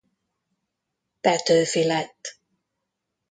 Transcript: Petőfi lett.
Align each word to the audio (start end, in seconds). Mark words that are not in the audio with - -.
Petőfi 1.21 1.83
lett. 1.83 2.39